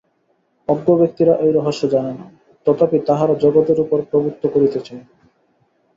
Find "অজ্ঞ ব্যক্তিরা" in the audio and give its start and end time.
0.69-1.33